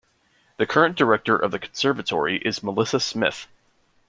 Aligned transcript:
The 0.57 0.65
current 0.65 0.95
director 0.97 1.37
of 1.37 1.51
the 1.51 1.59
conservatory 1.59 2.37
is 2.39 2.63
Melissa 2.63 2.99
Smith. 2.99 3.47